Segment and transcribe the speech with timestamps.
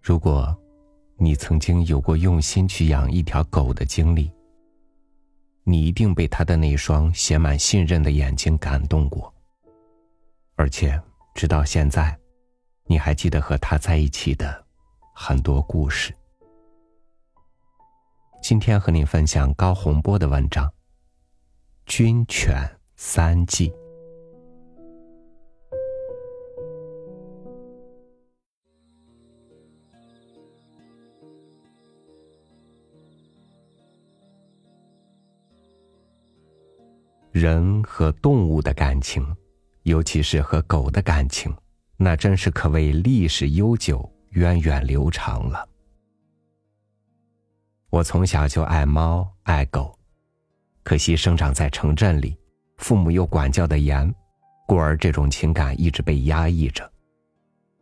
[0.00, 0.56] 如果，
[1.18, 4.32] 你曾经有过用心去养一条狗的经历，
[5.64, 9.30] 你一定被它的那双写满信任的眼睛感动过。
[10.56, 10.98] 而且，
[11.34, 12.18] 直到现在，
[12.84, 14.64] 你还记得和它在一起的
[15.14, 16.16] 很多故事。
[18.40, 20.66] 今天和你分享高洪波的文章
[21.84, 22.56] 《军犬
[22.96, 23.68] 三季》。
[37.38, 39.24] 人和动物的感情，
[39.84, 41.54] 尤其是和狗的感情，
[41.96, 45.66] 那真是可谓历史悠久、源远流长了。
[47.90, 49.96] 我从小就爱猫爱狗，
[50.82, 52.36] 可惜生长在城镇里，
[52.78, 54.12] 父母又管教的严，
[54.66, 56.90] 故而这种情感一直被压抑着。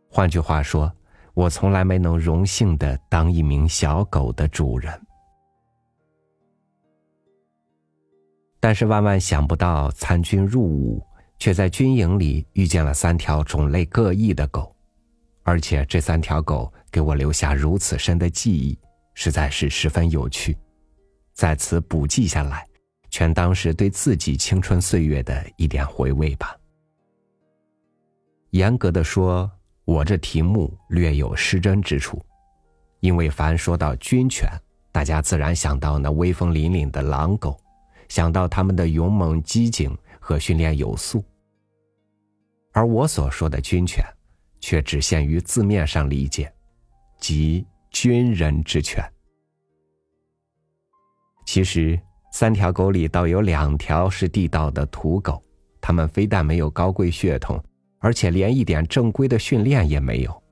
[0.09, 0.91] 换句话说，
[1.33, 5.06] 我从来没能荣幸的当一名小狗的主人。
[8.67, 11.01] 但是万万想不到，参军入伍，
[11.39, 14.75] 却在军营里遇见了三条种类各异的狗，
[15.43, 18.77] 而且这三条狗给我留下如此深的记忆，
[19.13, 20.57] 实在是十分有趣。
[21.33, 22.67] 在此补记下来，
[23.09, 26.53] 全当是对自己青春岁月的一点回味吧。
[28.49, 29.49] 严格的说，
[29.85, 32.21] 我这题目略有失真之处，
[32.99, 34.45] 因为凡说到军犬，
[34.91, 37.57] 大家自然想到那威风凛凛的狼狗。
[38.09, 41.23] 想到他们的勇猛机警和训练有素，
[42.73, 44.03] 而我所说的军犬，
[44.59, 46.51] 却只限于字面上理解，
[47.19, 49.03] 即军人之犬。
[51.45, 51.99] 其实，
[52.31, 55.41] 三条狗里倒有两条是地道的土狗，
[55.79, 57.63] 它们非但没有高贵血统，
[57.99, 60.43] 而且连一点正规的训练也没有，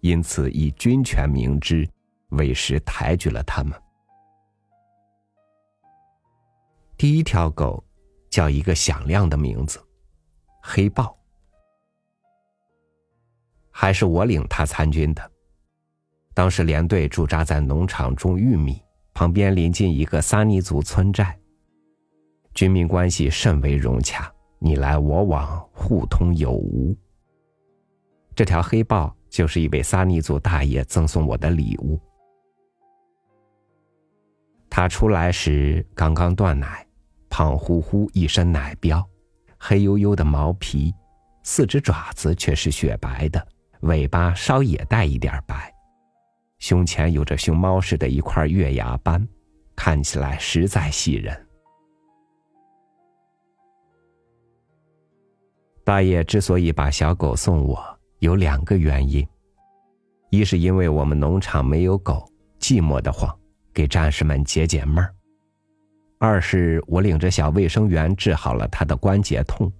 [0.00, 1.88] 因此以军犬名之，
[2.30, 3.72] 委实抬举了它们。
[6.98, 7.84] 第一条狗，
[8.30, 9.78] 叫一个响亮的名字——
[10.64, 11.14] 黑豹。
[13.70, 15.30] 还是我领他参军的。
[16.32, 21.38] 当时连队驻扎在农场种玉米，旁边临近一个撒尼族村寨，
[22.54, 26.96] 军民关系甚为融洽，你来我往，互通有无。
[28.34, 32.00] 这条黑豹就是一位撒尼族大爷赠送我的礼物。
[34.70, 36.85] 他出来时刚刚断奶。
[37.36, 39.04] 胖乎乎，一身奶膘，
[39.58, 40.90] 黑黝黝的毛皮，
[41.42, 43.46] 四只爪子却是雪白的，
[43.80, 45.70] 尾巴稍也带一点白，
[46.58, 49.28] 胸前有着熊猫似的一块月牙斑，
[49.76, 51.46] 看起来实在喜人。
[55.84, 57.78] 大爷之所以把小狗送我，
[58.20, 59.28] 有两个原因：
[60.30, 62.26] 一是因为我们农场没有狗，
[62.58, 63.30] 寂寞的慌，
[63.74, 65.15] 给战士们解解闷儿。
[66.18, 69.70] 二是我领着小卫生员治好了他的关节痛，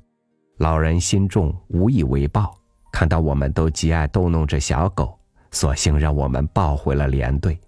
[0.59, 2.55] 老人心重，无以为报。
[2.93, 5.19] 看到我们都极爱逗弄这小狗，
[5.51, 7.59] 索性让我们抱回了连队。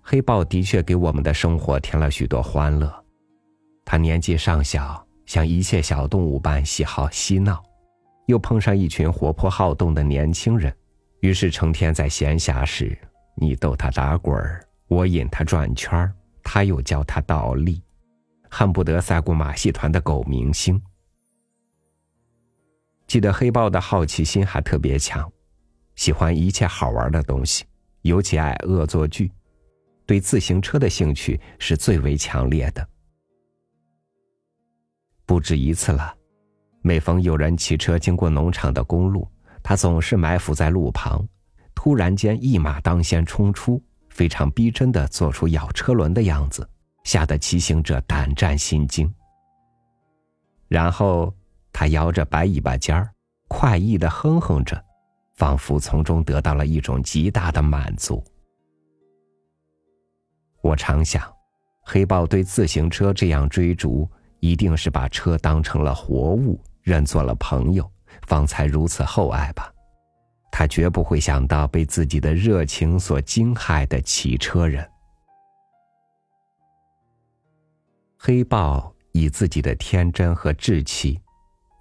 [0.00, 2.92] 黑豹的确给我们的生活添了许多欢乐。
[3.84, 7.62] 他年纪尚小，像一切小动物般喜好嬉闹，
[8.26, 10.72] 又碰上一群活泼好动的年轻人，
[11.20, 12.96] 于是成天在闲暇时，
[13.36, 14.65] 你逗他打滚儿。
[14.88, 17.82] 我引他转圈他又教他倒立，
[18.48, 20.80] 恨不得赛过马戏团的狗明星。
[23.06, 25.30] 记得黑豹的好奇心还特别强，
[25.96, 27.64] 喜欢一切好玩的东西，
[28.02, 29.30] 尤其爱恶作剧，
[30.06, 32.88] 对自行车的兴趣是最为强烈的。
[35.24, 36.14] 不止一次了，
[36.82, 39.28] 每逢有人骑车经过农场的公路，
[39.64, 41.26] 他总是埋伏在路旁，
[41.74, 43.82] 突然间一马当先冲出。
[44.16, 46.66] 非常逼真的做出咬车轮的样子，
[47.04, 49.12] 吓得骑行者胆战心惊。
[50.68, 51.30] 然后
[51.70, 53.12] 他摇着白尾巴尖儿，
[53.46, 54.82] 快意的哼哼着，
[55.34, 58.24] 仿佛从中得到了一种极大的满足。
[60.62, 61.22] 我常想，
[61.82, 64.10] 黑豹对自行车这样追逐，
[64.40, 67.86] 一定是把车当成了活物，认作了朋友，
[68.26, 69.70] 方才如此厚爱吧。
[70.58, 74.90] 他绝不会想到被自己的热情所惊骇的骑车人。
[78.16, 81.20] 黑豹以自己的天真和志气，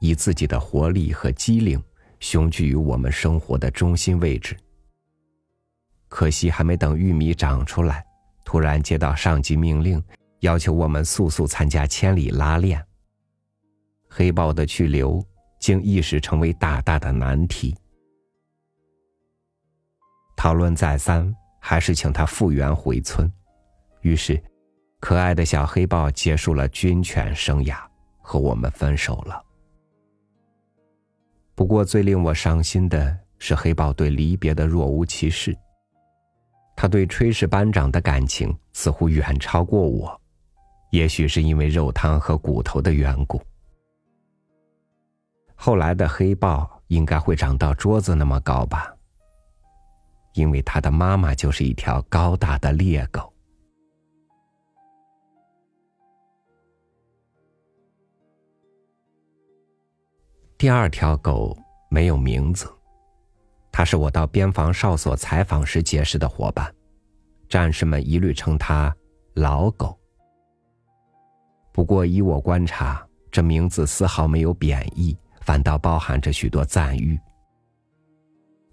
[0.01, 1.81] 以自己的活力和机灵，
[2.19, 4.57] 雄踞于我们生活的中心位置。
[6.10, 8.06] 可惜还没等玉米长出来，
[8.44, 10.04] 突然接到上级命令，
[10.42, 12.86] 要求我们速速参加千里拉练。
[14.10, 15.25] 黑豹的去留
[15.62, 17.74] 竟一时成为大大的难题。
[20.46, 23.28] 讨论再三，还是请他复原回村。
[24.02, 24.40] 于是，
[25.00, 27.80] 可爱的小黑豹结束了军犬生涯，
[28.22, 29.44] 和我们分手了。
[31.56, 35.58] 不过，最令我伤心的是黑豹对离别的若无其事。
[36.76, 40.22] 他对炊事班长的感情似乎远超过我，
[40.92, 43.42] 也许是因为肉汤和骨头的缘故。
[45.56, 48.95] 后来的黑豹应该会长到桌子那么高吧，
[50.36, 53.34] 因为他的妈妈就是一条高大的猎狗。
[60.58, 61.58] 第二条狗
[61.90, 62.66] 没有名字，
[63.72, 66.74] 它是我到边防哨所采访时结识的伙伴，
[67.50, 68.96] 战士们一律称它
[69.36, 69.98] “老狗”。
[71.74, 77.20] 不过依我观察，这名字丝毫没有贬义，反倒包含着许多赞誉。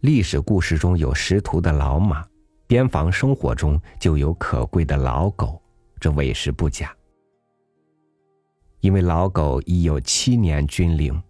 [0.03, 2.27] 历史故事中有识途的老马，
[2.67, 5.63] 边防生活中就有可贵的老狗，
[6.01, 6.93] 这委实不假。
[8.81, 11.23] 因为老狗已有七年军龄。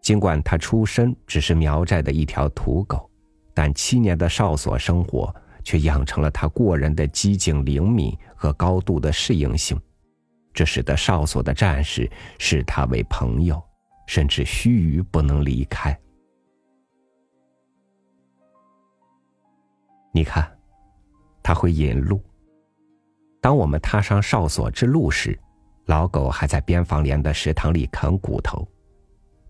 [0.00, 3.10] 尽管他出身只是苗寨的一条土狗，
[3.52, 9.78] 但七年的哨所生活却养成了他过人的机警灵敏和高度的适应性，
[10.54, 13.62] 这使得哨所的战士视他为朋友，
[14.06, 15.94] 甚至须臾不能离开。
[20.16, 20.50] 你看，
[21.42, 22.18] 他会引路。
[23.38, 25.38] 当我们踏上哨所之路时，
[25.84, 28.66] 老狗还在边防连的食堂里啃骨头。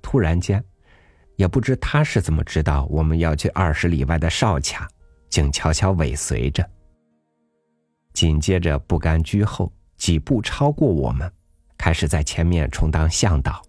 [0.02, 0.60] 突然间，
[1.36, 4.88] 也不知他是怎么知道我们要去二十里外的哨卡，
[5.28, 6.68] 竟悄悄尾随着。
[8.12, 11.32] 紧接着不甘居后，几步超过我们，
[11.78, 13.62] 开始在前面充当向导。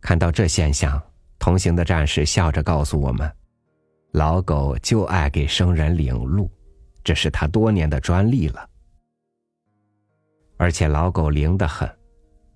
[0.00, 1.02] 看到这现象，
[1.36, 3.28] 同行的战士笑着告诉我们
[4.18, 6.50] ：“老狗就爱给生人领路，
[7.04, 8.68] 这是他多年的专利了。
[10.56, 11.88] 而且老狗灵得很。”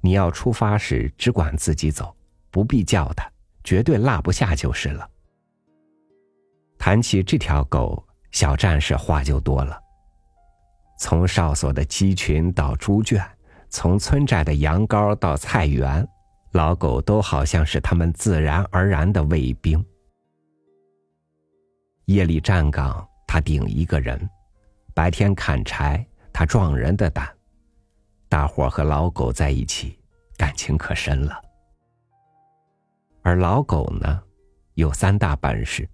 [0.04, 2.12] 你要出发时只管自己走，
[2.50, 3.30] 不必叫他，
[3.62, 5.08] 绝对落不下就是了。
[6.76, 9.78] 谈起这条狗，小战士话就多了。
[10.98, 13.24] 从哨所的鸡群到猪圈，
[13.68, 16.04] 从村寨的羊羔到菜园，
[16.54, 19.86] 老狗都好像是他们自然而然的卫兵。
[22.06, 24.18] 夜里站岗，他顶一个人；
[24.92, 27.28] 白天砍柴，他壮人的胆。
[28.28, 29.98] 大伙和老狗在一起，
[30.36, 31.40] 感情可深了。
[33.22, 34.20] 而老狗呢，
[34.74, 35.88] 有三大本事：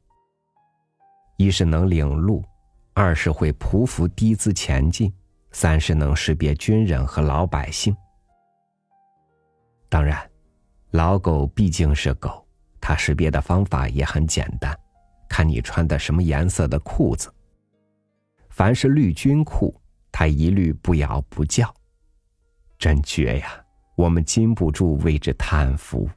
[1.37, 2.43] 一是能领路，
[2.95, 5.13] 二是会匍匐低姿前进，
[5.53, 7.95] 三是能识别军人和老百姓。
[9.91, 10.19] 当然，
[10.93, 12.47] 老狗毕竟是狗，
[12.81, 14.79] 它识别的方法也很简单，
[15.29, 17.33] 看你穿的什么颜色的裤子。
[18.51, 19.75] 凡是绿军裤，
[20.11, 21.73] 它一律不咬不叫。
[22.79, 23.65] 真绝呀！
[23.97, 26.09] 我们禁不住为之叹服。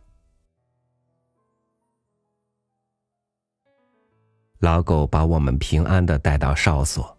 [4.59, 7.17] 老狗把我们平安的带到哨所，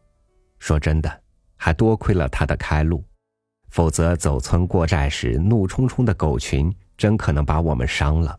[0.60, 1.22] 说真的，
[1.56, 3.04] 还多亏了他的开路，
[3.70, 8.38] 否则走村过寨时，怒冲冲的狗群真可能把我们伤了。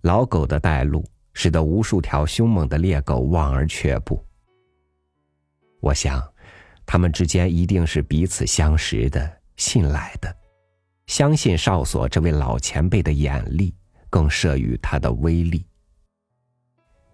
[0.00, 1.04] 老狗的带路，
[1.38, 4.20] 使得无数条凶猛的猎狗望而却步。
[5.78, 6.20] 我想，
[6.84, 9.38] 他们之间一定是彼此相识的。
[9.56, 10.36] 信赖的，
[11.06, 13.72] 相信哨所这位老前辈的眼力，
[14.10, 15.64] 更慑于他的威力。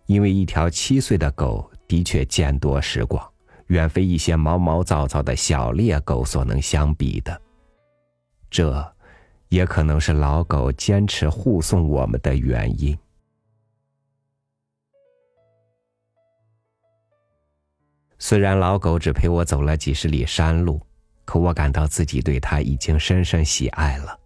[0.07, 3.31] 因为一条七岁的狗的确见多识广，
[3.67, 7.39] 远非一些毛毛躁躁的小猎狗所能相比的。
[8.51, 8.95] 这，
[9.51, 12.97] 也可能是老狗坚持护送我们的原因。
[18.27, 20.81] 虽然老狗只陪我走了几十里山路。
[21.27, 24.19] 可我感到自己对他已经深深喜爱了。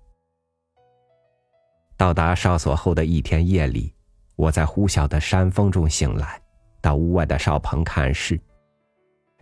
[1.97, 3.93] 到达哨所后的一天夜里，
[4.37, 6.41] 我在呼啸的山风中醒来，
[6.81, 8.41] 到屋外的哨棚看事。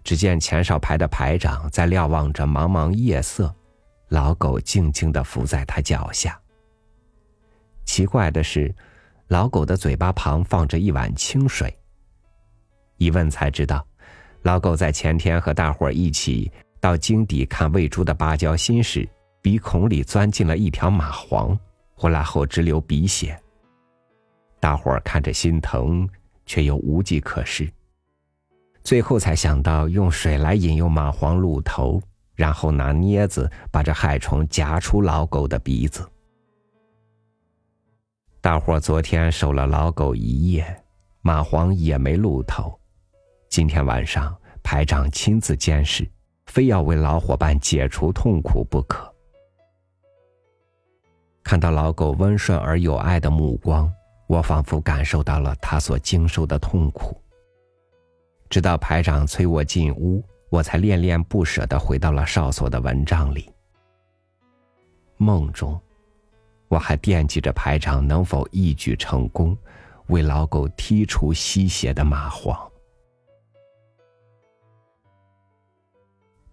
[0.03, 3.55] 只见前哨排的排长在瞭望着茫茫夜色，
[4.09, 6.41] 老狗静静的伏在他脚下。
[7.85, 8.75] 奇怪的是，
[9.29, 11.71] 老狗的嘴巴旁放着一碗清水。
[12.97, 13.87] 一问才知道，
[14.47, 16.49] 老狗在前天和大伙一起。
[16.79, 19.09] 到井底看喂猪的芭蕉心时，
[19.43, 21.59] 鼻孔里钻进了一条蚂蟥，
[21.97, 23.37] 回来后直流鼻血。
[24.61, 26.09] 大伙看着心疼，
[26.45, 27.69] 却又无计可施。
[28.85, 32.01] 最后才想到用水来引诱蚂蟥露头，
[32.37, 36.09] 然后拿镊子把这害虫夹出老狗的鼻子。
[38.41, 40.65] 大伙昨天守了老狗一夜，
[41.21, 42.79] 蚂蟥也没露头。
[43.49, 46.07] 今天晚上排长亲自监视，
[46.47, 49.11] 非要为老伙伴解除痛苦不可。
[51.43, 53.91] 看到老狗温顺而有爱的目光，
[54.27, 57.17] 我仿佛感受到了他所经受的痛苦。
[58.51, 63.51] 直到排长催我进屋，我才恋恋不舍的回到了哨所的蚊帐里。
[65.17, 65.81] 梦中，
[66.69, 69.57] 我还惦记着排长能否一举成功，
[70.09, 72.57] 为老狗剔除吸血的蚂蟥。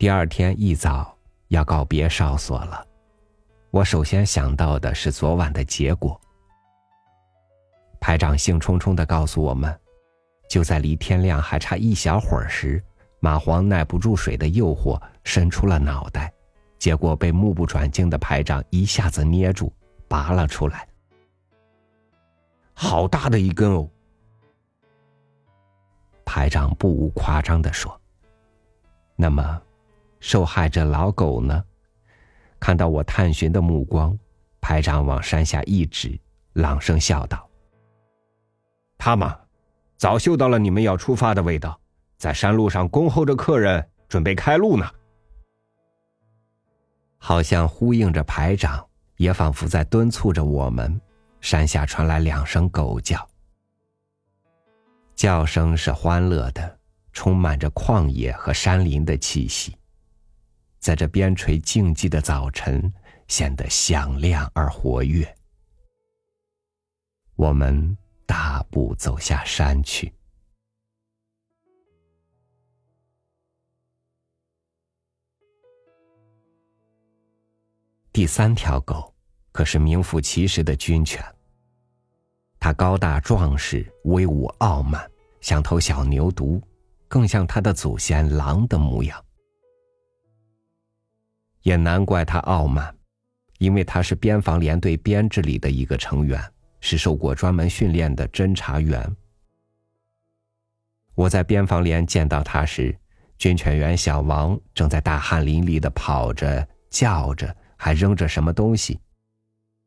[0.03, 1.17] 第二天一早
[1.47, 2.85] 要告别哨所了，
[3.71, 6.19] 我首先想到的是昨晚的结果。
[8.01, 9.73] 排长兴冲冲的告诉我们。
[10.49, 12.83] 就在离天亮还差一小会儿时，
[13.21, 16.29] 蚂蟥耐不住水的诱惑，伸出了脑袋，
[16.77, 19.71] 结果被目不转睛的排长一下子捏住，
[20.09, 20.85] 拔了出来。
[22.73, 23.89] 好大的一根哦！
[26.25, 27.97] 排长不无夸张的说。
[29.15, 29.61] 那么，
[30.23, 31.61] 受害者老狗呢？
[32.57, 34.17] 看到我探寻的目光，
[34.61, 36.17] 排长往山下一指，
[36.53, 37.45] 朗声笑道
[38.97, 39.37] ：“他嘛。”
[39.99, 41.77] 早嗅到了你们要出发的味道，
[42.17, 44.89] 在山路上恭候着客人，准备开路呢。
[47.17, 48.85] 好像呼应着排长，
[49.17, 50.99] 也仿佛在敦促着我们。
[51.41, 53.27] 山下传来两声狗叫，
[55.15, 56.79] 叫声是欢乐的，
[57.11, 59.75] 充满着旷野和山林的气息，
[60.83, 62.93] 在这边陲静寂的早晨，
[63.27, 65.35] 显得响亮而活跃。
[67.35, 67.97] 我们。
[68.25, 70.11] 大步走下山去。
[78.13, 79.13] 第三条狗
[79.51, 81.23] 可是名副其实的军犬。
[82.59, 85.07] 它高大壮实、威武傲慢，
[85.41, 86.59] 像头小牛犊，
[87.09, 89.23] 更像它的祖先狼的模样。
[91.63, 92.95] 也难怪他傲慢，
[93.57, 96.41] 因为他是边防连队编制里的一个成员。
[96.85, 99.15] 是受过专门训练的侦查员。
[101.15, 102.93] 我在边防连见到他时，
[103.37, 108.99] 军犬员小王正在大汗淋漓的跑着、叫着，还扔着什么东西。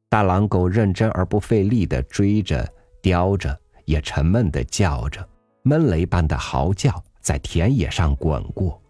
[0.08, 2.66] 大狼狗认真而不费力的追着、
[3.02, 3.54] 叼着，
[3.84, 5.28] 也沉闷的叫着，
[5.64, 8.82] 闷雷般的嚎叫，在田野上滚过。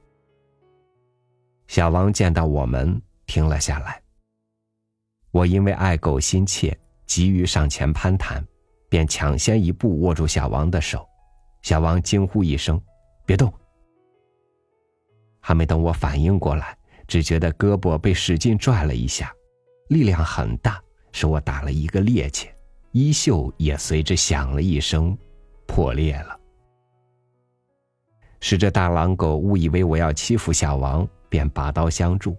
[1.69, 4.01] 小王见到我们，停了下来。
[5.31, 6.77] 我因为爱狗心切。
[7.07, 8.45] 急于上前攀谈，
[8.89, 11.09] 便抢先一步握住小王的手。
[11.63, 12.83] 小王惊呼一声
[13.25, 13.51] ：“别动！”
[15.41, 19.33] 还没等我反应过来，只觉得胳膊被使劲拽了一下，
[19.89, 20.83] 力量很大，
[21.13, 22.49] 使我打了一个趔趄，
[22.91, 25.17] 衣袖也随之响了一声，
[25.65, 26.37] 破裂了。
[28.41, 32.37] 使这大狼狗误以为我要欺负小王，便拔刀相助，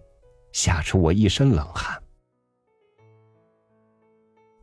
[0.51, 2.01] 吓出我一身冷汗。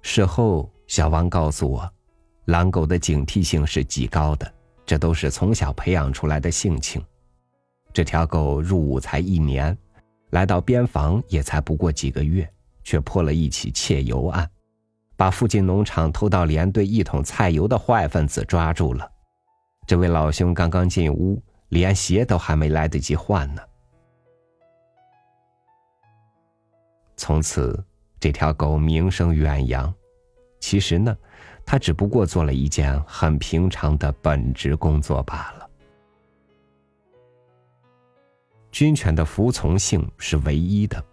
[0.02, 1.90] 事后，小王告诉我，
[2.47, 4.52] 狼狗的警惕性是极高的，
[4.85, 7.02] 这都是从小培养出来的性情。
[7.93, 9.76] 这条狗入伍才一年，
[10.31, 12.49] 来到边防也才不过几个月，
[12.83, 14.50] 却破了一起窃油案，
[15.16, 19.11] 把附近农场偷到连队一桶菜油的坏分子抓住了。
[19.87, 23.62] 这位老兄刚刚进屋，连鞋都还没来得及换呢。
[27.16, 27.85] 从此。
[28.21, 29.92] 这条狗名声远扬，
[30.59, 31.14] 其实呢，
[31.66, 35.68] 它只不过做了一件很平常的本职工作罢了。
[38.71, 41.04] 军犬的服从性是唯一的，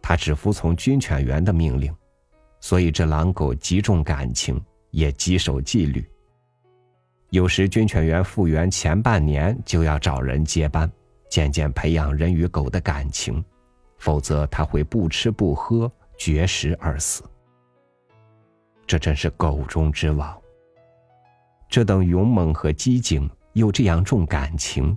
[0.00, 1.94] 它只服从军犬员的命令，
[2.60, 4.58] 所以这狼狗极重感情，
[4.90, 6.02] 也极守纪律。
[7.28, 10.90] 有时军犬员复员前半年就要找人接班，
[11.28, 13.44] 渐渐培养人与狗的感情，
[14.04, 15.90] 否则他会不吃不喝。
[16.16, 17.24] 绝食而死，
[18.86, 20.40] 这真是狗中之王。
[21.68, 24.96] 这等勇猛和机警，又这样重感情，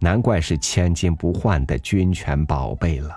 [0.00, 3.16] 难怪是千金不换的军犬宝贝了。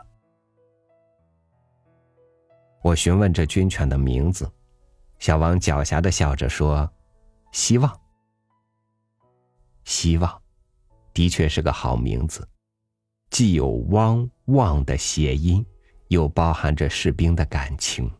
[2.83, 4.47] 我询问这军犬的名字，
[5.17, 6.87] 小王狡黠的笑着说
[7.51, 7.99] ：“希望。”
[9.85, 10.39] 希望，
[11.13, 12.47] 的确是个好名字，
[13.31, 15.65] 既有“汪旺”的谐音。
[16.09, 18.11] 又包含着士兵的感情。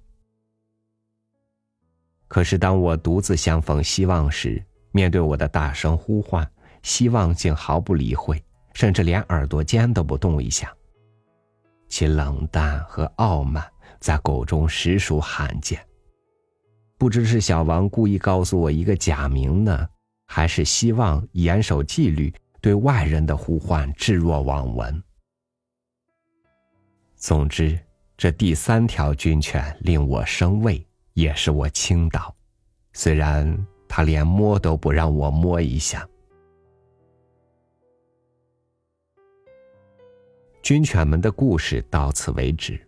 [2.27, 6.48] 可是，当我独自相逢希望时，面对我的大声呼唤，
[6.83, 8.39] 希望竟毫不理会，
[8.75, 10.71] 甚至连耳朵尖都不动一下。
[11.88, 13.67] 其冷淡和傲慢
[14.00, 15.83] 在狗中实属罕见。
[16.95, 19.89] 不知是小王故意告诉我一个假名呢，
[20.27, 22.31] 还是希望严守纪律，
[22.62, 25.03] 对外人的呼唤置若罔闻。
[27.19, 27.77] 总之，
[28.15, 30.81] 这第三条军犬令我生畏，
[31.15, 32.33] 也是我倾倒。
[32.93, 36.07] 虽然他连摸都不让我摸一下。
[40.63, 42.79] 军犬们的故事到此为止。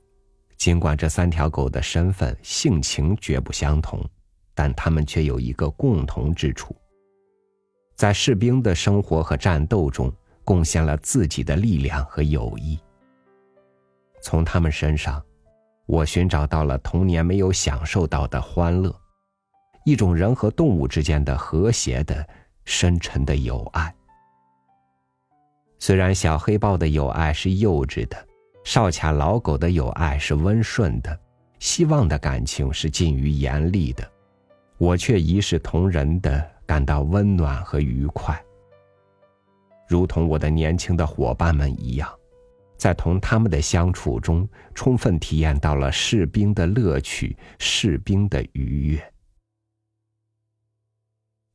[0.55, 4.01] 尽管这三条狗的身份、性情绝不相同，
[4.53, 6.73] 但它们却有一个共同之处：
[7.95, 10.09] 在士兵的生活和战斗中
[10.45, 12.79] 贡献了自己的力量和友谊。
[14.21, 15.23] 从他们身上，
[15.85, 18.95] 我寻找到了童年没有享受到的欢乐，
[19.85, 22.27] 一种人和动物之间的和谐的、
[22.65, 23.93] 深沉的友爱。
[25.79, 28.27] 虽然小黑豹的友爱是幼稚的。
[28.63, 31.19] 少卡老狗的友爱是温顺的，
[31.57, 34.07] 希望的感情是近于严厉的，
[34.77, 38.39] 我却一视同仁的感到温暖和愉快，
[39.87, 42.07] 如同我的年轻的伙伴们一样，
[42.81, 49.13] 在同他们的相处中，充分体验到了士兵的乐趣，士兵的愉悦。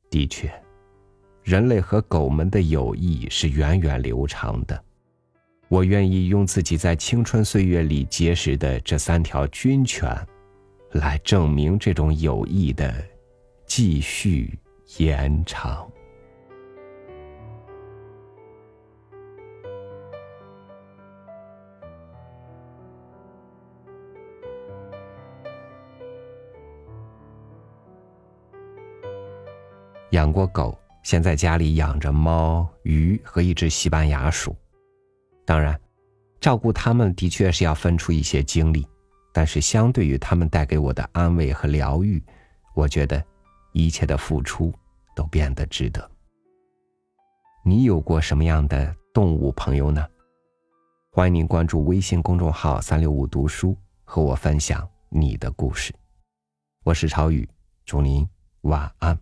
[0.09, 0.49] 的确，
[1.43, 4.81] 人类和狗们的友谊是源远流长的。
[5.67, 10.09] 我愿意用自己在青春岁月里结识的这三条军犬，
[10.91, 13.05] 来证明这种友谊的
[13.65, 14.57] 继续
[14.97, 15.91] 延长。
[30.17, 34.55] 养过狗，现在家里养着猫、鱼和一只西班牙鼠。
[35.45, 35.79] 当然，
[36.41, 38.87] 照顾他们的确是要分出一些精力，
[39.31, 42.19] 但是相对于他们带给我的安慰和疗愈，
[42.73, 43.23] 我觉得
[43.73, 44.73] 一切的付出
[45.15, 46.09] 都变得值得。
[47.63, 50.03] 你有过什么样的动物朋友呢？
[51.11, 55.93] 欢迎您关注微信公众号“三六五读书”，和我分享你的故事。
[56.83, 57.47] 我是超宇，
[57.85, 58.27] 祝您
[58.61, 59.15] 晚安，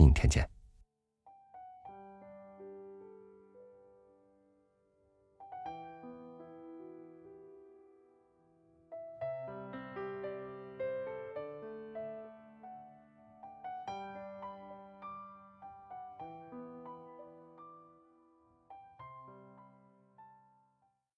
[0.00, 0.59] 明天见。